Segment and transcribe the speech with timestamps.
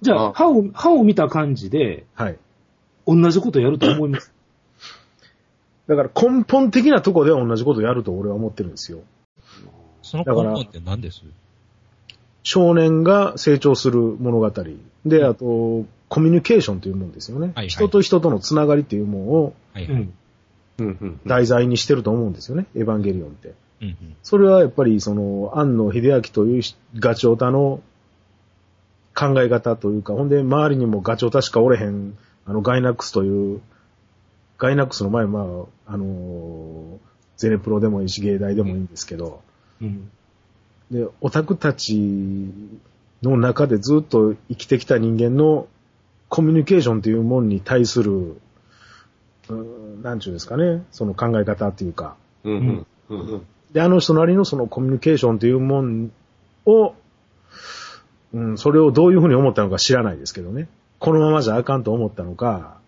[0.00, 2.38] じゃあ、あ歯を、歯を見た感じで、はい。
[3.06, 4.32] 同じことやると思います？
[5.86, 8.98] だから根本的なとこでは同じことをやると俺は思ってるんですよ。
[10.02, 11.22] そのだから根本って何です？
[12.42, 14.52] 少年が成長する物語。
[15.06, 17.46] で、あと、コミュニケーションというもんですよね。
[17.46, 19.94] はいはい人と人とのつながりっていうものをはいはい。
[19.94, 20.14] うん。
[20.78, 21.20] うんうん。
[21.26, 22.66] 題材にしてると思うんですよね。
[22.76, 23.54] エヴァンゲリオンって。
[23.80, 26.62] うんうんそれはやっぱりその、庵野秀明という
[26.96, 27.80] ガチオタの
[29.18, 32.16] 考え方というか、ほんで周りにもガチオタしかおれへん、
[32.46, 33.60] あのガイナックスという、
[34.58, 35.40] ガイナックスの前、ま
[35.86, 37.00] あ、あの、
[37.36, 39.42] ゼネプロでもいいし、芸大でもいいんですけど、
[39.82, 40.08] うん。
[40.92, 42.52] で、オタクたち
[43.22, 45.66] の中でずっと生きてきた人間の
[46.28, 52.14] コミュニケーションというものに対する、うーんなんちゅうんですかね、その考え方っていうか。
[52.44, 53.46] うんうん。
[53.72, 56.12] で、あの人なりのそのコミュニケーションというもん
[56.66, 56.94] を、
[58.34, 60.68] うん、それをどういうふうに思ったのか知らないですけどね。
[60.98, 62.78] このままじゃあかんと思ったのか、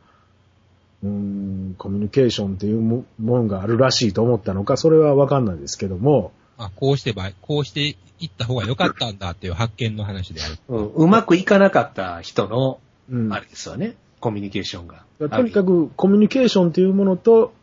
[1.02, 10.59] うん、コミュニケーションというももんがあるらしいと思ったのか、それはわかんないですけども、あ、こうしてば、こうしていった方が良かったんだっていう発見の話である。
[10.68, 10.87] うん。
[10.88, 13.96] うまくいかなかった人の、うん、あれですよね。
[14.20, 15.04] コミュニケーションが。
[15.18, 17.54] とにかくコミュニケーションというものと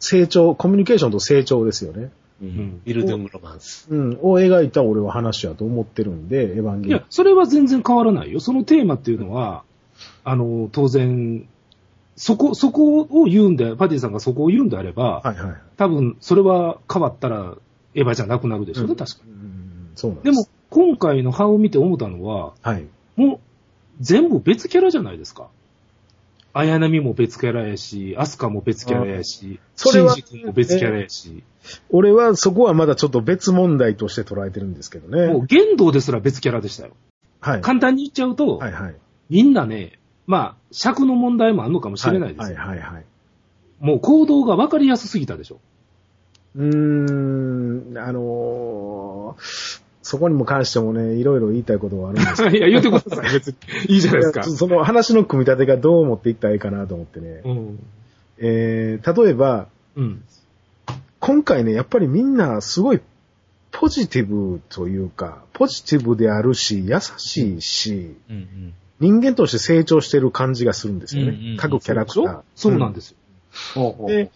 [0.00, 2.10] 成長、コミュニケーションと成長ですよね。
[2.42, 2.44] う。
[2.44, 2.82] ん。
[2.84, 3.86] ビルドゥングロマンス。
[3.90, 8.40] うん、を描いた俺は話やと思ってるんで、エヴァンゲリオンいや、それは全然変わらないよ。
[8.40, 9.64] そのテーマっていうのは、
[10.24, 11.48] あの、当然、
[12.16, 15.56] そこ、そこを言うんで、パティさんがそこを言うんであれば、はいはい。
[15.76, 17.56] 多分、それは変わったら、
[17.94, 20.24] エヴァじゃなくなるでしょうね、うん確かうんそうなんに。
[20.24, 20.30] で。
[20.30, 22.86] ですも、今回の歯を見て思ったのは、はい。
[23.16, 23.40] もう、
[24.00, 25.48] 全部別キャラじゃないですか。
[26.58, 31.44] 綾波も別キャラやし、アスカも別キャラやし、それはシンジ君も別キャラやし、
[31.90, 35.26] 俺はそこはまだちょっと別問題として捉えてるんですけどね。
[35.26, 36.92] もう言動ですら別キャラでしたよ。
[37.40, 37.60] はい。
[37.60, 38.94] 簡単に言っちゃうと、はいはい。
[39.28, 42.56] みんなね、まあ、尺の問題もあるのかもしれないですよ。
[42.56, 43.04] はいはいはいはい。
[43.80, 45.60] もう行動が分かりやすすぎたでしょ。
[46.56, 48.22] うーん、あのー
[50.06, 52.54] そこにも関してもね、いろいろ言いたいことはあるんですけど。
[52.56, 53.32] いや、言ってください。
[53.32, 53.56] 別に。
[53.88, 54.44] いいじゃないですか。
[54.44, 57.42] その話の組み立てがどう持っていったらいいかなと思ってね。
[57.44, 57.78] うん。
[58.38, 59.66] えー、例えば、
[59.96, 60.22] うん。
[61.18, 63.00] 今回ね、やっぱりみんなすごい
[63.72, 68.74] ポジティブというか、ポジティブであるし、優しいし、うんうん。
[69.00, 71.30] 人間として成長してる感じがするんですよね。
[71.30, 72.40] うんうんうん各キャラクター。
[72.54, 73.16] そうなんですよ。
[73.74, 74.30] ほうほうで、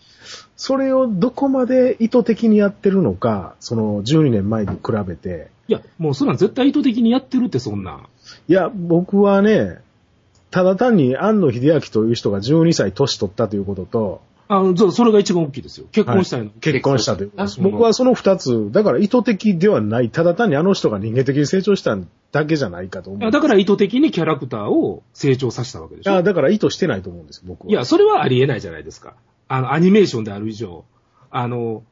[0.56, 8.08] それをどこまで意図的にやってるのか、その12年前に比べて、いや、もうそんなん絶対意図的にやってるって、そんなん。
[8.48, 9.78] いや、僕はね、
[10.50, 15.86] ただ単に安野秀明という人が12歳年取ったということと、あの、そそれが一番大きいですよ。
[15.92, 16.50] 結婚したいの。
[16.50, 17.60] 結婚したということです。
[17.60, 21.96] あ僕はその二つ、だから意図的ではない、ただ単にあの人が人間的に成長した
[22.32, 23.30] だけじゃないかと思う。
[23.30, 26.10] だから意図的にキャラクターを成長させたわけでしょ。
[26.10, 27.70] いやだから意図してないと思うんですよ、僕は。
[27.70, 29.14] いや、それはありえないじゃないですか。
[29.52, 30.84] あの、アニメーションである以上。
[31.30, 31.82] あの、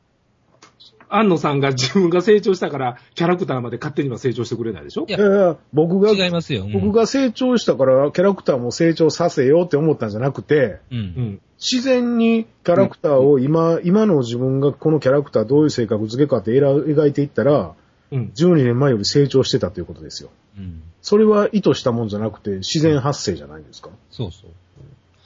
[1.08, 5.06] 安野さんが自分が成長したから、キャラクターまで勝手には成長してくれないでしょ？
[5.08, 6.64] いやいや僕が、違いますよ。
[6.64, 10.98] うん僕が成長したからキャラクターも成長させようって思ったんじゃなくて、うん。
[10.98, 11.40] うん。
[11.58, 17.74] 自然にキャラクターを今、今の自分がこのキャラクターどういう性格付けかって描いていったら、
[18.12, 18.30] うん。
[18.36, 20.30] 12年前より成長してたということですよ。
[20.56, 20.82] うん。
[21.02, 23.90] それは意図したもんじゃなくて自然発生じゃないですか。
[24.10, 24.50] そうそう。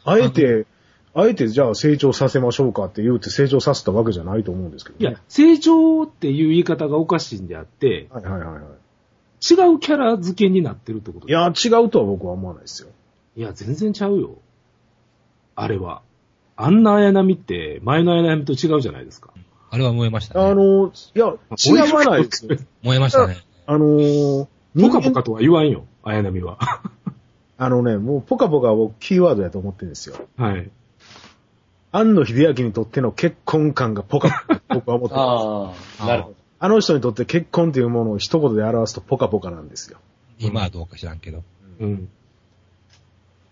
[0.04, 0.66] あえて、
[1.14, 5.10] あえてじゃあ成長させましょうかって言うて成長させたわけじゃないと思うんですけど、ね。
[5.10, 8.62] いや、成長っていう言い方がおかしいんであって、はいはいはいはい。
[8.62, 12.88] 違うキャラ付けになってるってこといや、違うとは僕は思わないですよ。
[13.36, 14.38] いや、全然ちゃうよ。
[15.54, 16.02] あれは。
[16.56, 19.32] あんな綾波って、前の綾波と違うじゃないですか。
[19.70, 20.50] あれは燃えましたね。
[20.50, 22.56] あの、いや、違わないですよ。
[22.82, 23.38] 燃えましたね。
[23.66, 24.46] あのー、
[24.80, 26.58] ポカポカとは言わんよ、綾波は。
[27.58, 30.16] あのね、もうポカポカをキーワードやと思ってるんですよ。
[30.36, 30.70] はい。
[31.92, 35.20] 安野秀明にとっての結婚感がポカポカ、僕は思ってる。
[35.20, 36.36] ああ、なるほど。
[36.58, 39.98] あの人にとって結婚というものを一言で表すとポカポカなんですよ。
[40.38, 41.42] 今はどうか知らんけど。
[41.80, 42.08] うん。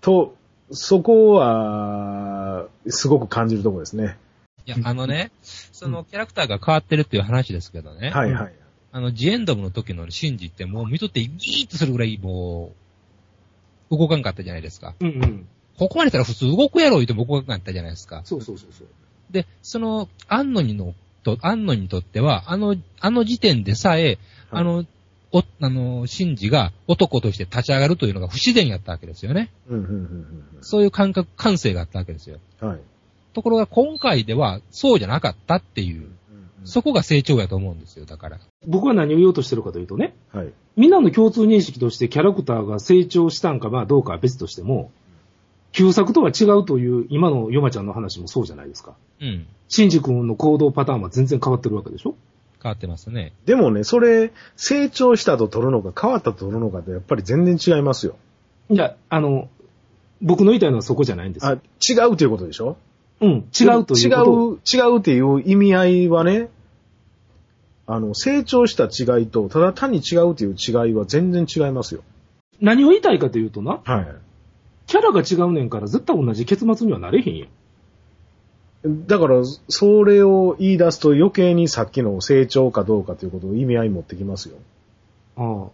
[0.00, 0.34] と、
[0.70, 4.16] そこは、すごく感じるところですね。
[4.64, 8.10] いや、あのね、そのキャラクターが変わってるっていう話ですけどね。
[8.10, 8.54] はいはい。
[8.92, 12.72] あの、ジエンドムの時のシンジってもう見とってギーッとするぐらいも
[13.90, 14.94] う、動かんかったじゃないですか。
[15.00, 15.48] うんうん。
[15.80, 18.20] ここまで来たら普通動くやろ言うても動かんかったじゃないですか。
[18.24, 18.86] そうそうそうそう。
[19.30, 24.18] で、その、アンノニの、と、アンノニにとっては、あの、あの時点でさえ、
[24.50, 24.84] あの、
[25.32, 29.50] お、あの、シンジが男として立ち上がるというのが不自然やったわけですよね。
[29.70, 30.26] うんうんうん
[30.60, 32.40] そういう感覚、感性があったわけですよ。
[32.60, 32.68] うん。
[32.68, 32.80] はい。
[33.32, 36.10] ところが今回ではそうじゃなかったっていう。
[36.64, 38.38] そこが成長やと思うんですよ、だから。
[38.66, 40.52] 僕は何を言おうとしてるかというとね、はい。
[40.76, 44.90] みんなの共通認識としてキャラクターが成長したんかまあどうかは別としても、
[45.72, 48.94] 旧作とは違うという今のヨマちゃんの話もそうじゃないですか。
[49.20, 49.46] うん。
[49.68, 52.16] シンジ君の行動パターンは全然変わってるわけでしょ？
[52.62, 53.32] 変わってますね。
[53.46, 58.16] でもね、それ、成長したと取るのか変わったと取るのかってやっぱり全然違いますよ。
[58.68, 59.48] いや、あの、
[60.20, 61.60] 僕の言いたいのはそこじゃないんですあ、よ。
[61.88, 62.76] 違うということでしょ？
[63.20, 64.52] うん、違うということを。
[64.54, 66.48] 違う、違うっていう意味合いはね、
[67.86, 72.02] あの、成長した違いと、ただ単に違うという違いは全然違いますよ。
[72.60, 74.14] 何を言いたいかというとな、はい。
[74.90, 79.06] キャラが違うねんから絶対同じ結末にはなれへんやん。
[79.06, 79.36] だから、
[79.68, 84.56] それを言い出すと余計にさっきの成長かどうかということを意味合い持ってきますよ。
[85.36, 85.70] ああ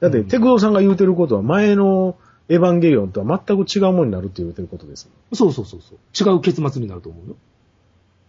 [0.00, 2.16] だって、うんテクドさんが言うてることは前の
[2.50, 5.08] エヴァンゲリオンとは全く違うものになるって言うてることです。
[5.32, 6.30] そうそうそうそう。
[6.30, 7.36] 違う結末になると思うよ。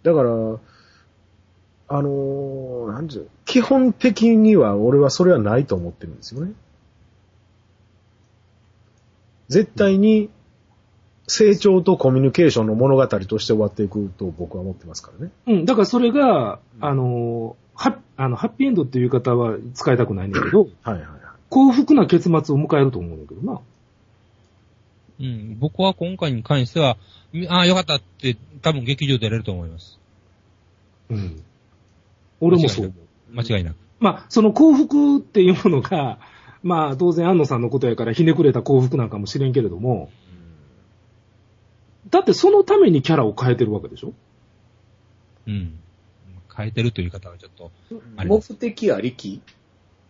[0.03, 0.29] だから、
[1.89, 6.53] あのーなんていうの基本的には俺はそれはないと思ってるんですよね。
[9.49, 10.29] 絶対に
[11.27, 15.31] 成長とコミュニケーションの物語として終わっていくと僕は思ってますからね。
[15.47, 21.09] うん、だからそれが、あの、ハあのハッピーエンドっていう言い方は使いたくないんだけど、はいはいはい。
[21.49, 23.61] 幸福な結末を迎えると思うんだけどな。
[25.19, 25.57] うん。
[25.59, 26.97] 僕は今回に関しては、
[27.31, 29.99] みああ、よかったって多分劇場でやれると思います。
[31.09, 31.43] うん。
[32.41, 32.95] 俺もそう思
[33.33, 33.35] う。
[33.35, 33.77] 間違いなく。
[33.99, 36.19] まあ、その幸福っていうものが、
[36.63, 40.09] まあ、当然安野さんのことやからひねくれた幸福なんかもしれんけれども、
[42.09, 44.13] だってそのためにキャラを変えてるわけでしょ？
[45.47, 45.79] うん。
[46.55, 47.71] 変えてるという方はちょっと、
[48.23, 48.55] 目す。
[48.55, 49.41] 的ありき？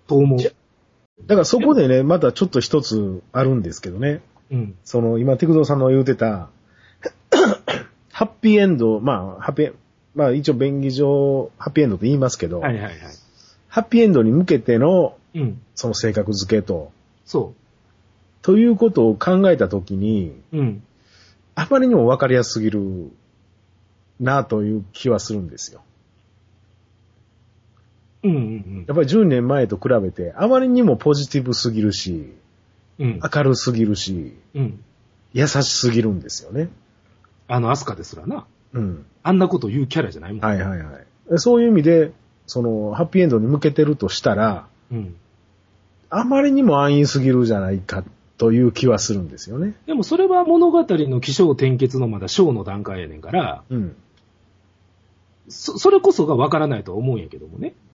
[0.07, 0.51] と思うじゃ。
[1.25, 4.21] だからそこでね、またちょっと一つあるんですけどね。
[4.51, 4.75] うん。
[4.83, 6.49] その、今、テクドさんの言うてた、
[8.11, 9.73] ハッピーエンド、まあ、ハッピー、
[10.15, 12.95] まあ一応便宜上、ハッピーエンドと言いますけど、はいはいはい。
[13.69, 15.61] ハッピーエンドに向けての、うん。
[15.75, 16.91] その性格付けと、
[17.25, 17.53] そ
[18.41, 20.57] ということを考えたときに、う。
[20.57, 20.83] うん。
[21.55, 23.11] あまりにも分かりやすすぎる
[24.19, 25.81] なという気はするんですよ。
[28.23, 32.33] うんうんやっぱり10年前と比べて、あまりにもポジティブすぎるし、
[32.99, 33.07] うん。
[33.07, 33.19] うん。
[33.21, 34.83] 明るすぎるし、うん。
[35.33, 36.69] 優しすぎるんですよね。
[37.47, 38.45] あのアスカですらな。
[38.73, 39.05] うん。
[39.23, 40.41] あんなこと言うキャラじゃないもん。
[40.45, 41.05] はいはいはい。
[41.37, 42.11] そういう意味で、
[42.45, 45.15] その、ハッピーエンドに向けてるとしたら、うん。
[46.15, 48.03] あまりにも安易すぎるじゃないか
[48.37, 49.73] という気はするんですよね。
[49.87, 53.95] でもそれは物語の起承転結のまだ章の段階やねんから、うん。
[55.49, 57.73] そ、それこそがわからないとは思うんやけどもね。